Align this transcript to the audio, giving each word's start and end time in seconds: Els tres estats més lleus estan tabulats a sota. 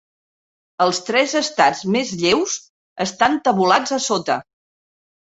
Els 0.85 1.01
tres 1.09 1.35
estats 1.39 1.81
més 1.95 2.13
lleus 2.21 2.55
estan 3.07 3.37
tabulats 3.49 3.95
a 3.99 4.01
sota. 4.07 4.39